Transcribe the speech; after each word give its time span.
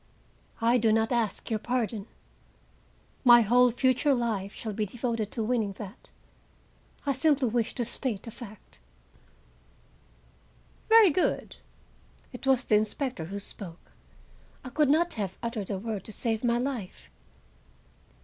I 0.61 0.79
do 0.79 0.91
not 0.91 1.11
ask 1.11 1.51
your 1.51 1.59
pardon. 1.59 2.07
My 3.23 3.41
whole 3.43 3.69
future 3.69 4.15
life 4.15 4.51
shall 4.55 4.73
be 4.73 4.87
devoted 4.87 5.29
to 5.29 5.43
winning 5.43 5.73
that; 5.73 6.09
I 7.05 7.11
simply 7.11 7.49
wish 7.49 7.75
to 7.75 7.85
state 7.85 8.25
a 8.25 8.31
fact." 8.31 8.79
"Very 10.89 11.11
good!" 11.11 11.57
It 12.33 12.47
was 12.47 12.65
the 12.65 12.77
inspector 12.77 13.25
who 13.25 13.37
spoke; 13.37 13.91
I 14.65 14.69
could 14.69 14.89
not 14.89 15.13
have 15.13 15.37
uttered 15.43 15.69
a 15.69 15.77
word 15.77 16.03
to 16.05 16.11
save 16.11 16.43
my 16.43 16.57
life. 16.57 17.07